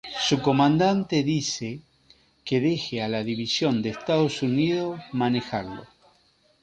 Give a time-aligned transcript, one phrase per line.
[0.19, 1.79] Su comandante le dice
[2.43, 5.85] que deje a la división de Estados Unidos manejarlo.